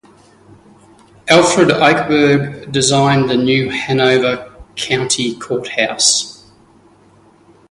[1.27, 6.43] Alfred Eichberg designed the New Hanover County Courthouse.